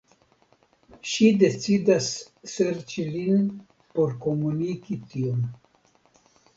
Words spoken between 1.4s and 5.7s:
decidas serĉi lin por komuniki tion.